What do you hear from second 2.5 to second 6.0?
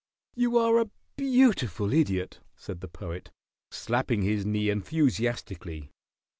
said the Poet, slapping his knee enthusiastically.